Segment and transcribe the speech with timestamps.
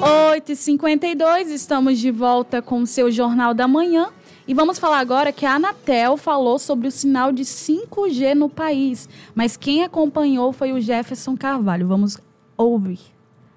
[0.00, 4.10] 8h52, estamos de volta com o seu Jornal da Manhã.
[4.46, 9.08] E vamos falar agora que a Anatel falou sobre o sinal de 5G no país.
[9.34, 11.88] Mas quem acompanhou foi o Jefferson Carvalho.
[11.88, 12.16] Vamos
[12.56, 13.00] ouvir.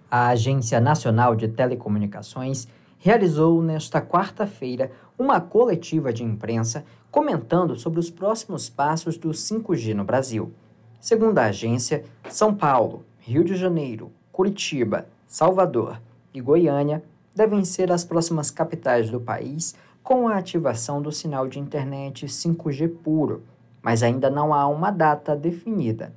[0.09, 2.67] A Agência Nacional de Telecomunicações
[2.97, 10.03] realizou nesta quarta-feira uma coletiva de imprensa comentando sobre os próximos passos do 5G no
[10.03, 10.51] Brasil.
[10.99, 15.99] Segundo a agência, São Paulo, Rio de Janeiro, Curitiba, Salvador
[16.33, 17.03] e Goiânia
[17.35, 22.89] devem ser as próximas capitais do país com a ativação do sinal de internet 5G
[23.03, 23.43] puro,
[23.81, 26.13] mas ainda não há uma data definida.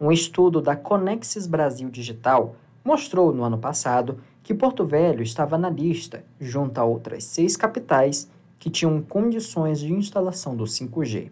[0.00, 5.70] Um estudo da Conexis Brasil Digital mostrou no ano passado que Porto Velho estava na
[5.70, 11.30] lista, junto a outras seis capitais que tinham condições de instalação do 5G.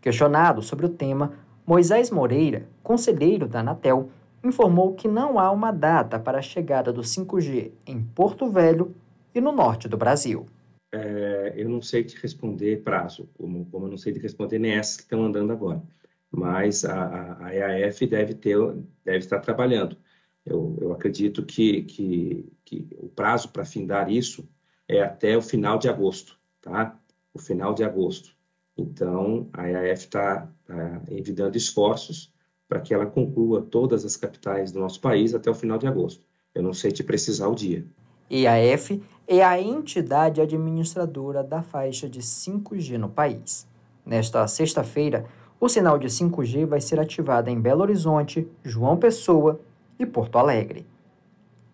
[0.00, 1.32] Questionado sobre o tema,
[1.66, 4.08] Moisés Moreira, conselheiro da Anatel,
[4.42, 8.94] informou que não há uma data para a chegada do 5G em Porto Velho
[9.34, 10.46] e no norte do Brasil
[10.92, 14.72] é, eu não sei te responder prazo, como, como eu não sei te responder nem
[14.72, 15.82] essas que estão andando agora.
[16.30, 18.56] Mas a, a EAF deve, ter,
[19.04, 19.96] deve estar trabalhando.
[20.44, 24.48] Eu, eu acredito que, que, que o prazo para findar isso
[24.88, 26.98] é até o final de agosto, tá?
[27.32, 28.34] O final de agosto.
[28.76, 32.32] Então, a EAF está tá envidando esforços
[32.70, 36.24] para que ela conclua todas as capitais do nosso país até o final de agosto.
[36.54, 37.84] Eu não sei te precisar o dia.
[38.30, 43.66] EAF é a entidade administradora da faixa de 5G no país.
[44.06, 45.26] Nesta sexta-feira,
[45.58, 49.60] o sinal de 5G vai ser ativado em Belo Horizonte, João Pessoa
[49.98, 50.86] e Porto Alegre.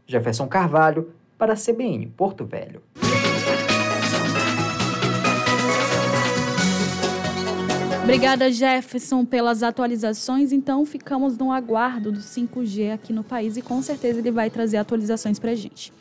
[0.07, 2.81] Jefferson Carvalho, para a CBN Porto Velho.
[8.07, 10.53] Obrigada, Jefferson, pelas atualizações.
[10.53, 14.77] Então, ficamos no aguardo do 5G aqui no país e com certeza ele vai trazer
[14.77, 15.93] atualizações para gente.